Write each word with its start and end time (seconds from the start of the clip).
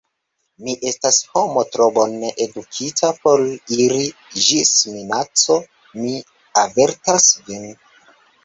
Mi 0.67 0.73
estas 0.91 1.19
homo 1.33 1.63
tro 1.75 1.85
bone 1.97 2.31
edukita 2.45 3.11
por 3.25 3.43
iri 3.77 4.01
ĝis 4.47 4.73
minaco: 4.97 5.61
mi 6.03 6.19
avertas 6.67 7.33
vin. 7.51 7.73